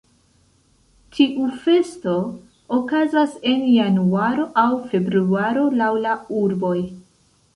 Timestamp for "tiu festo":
1.15-2.13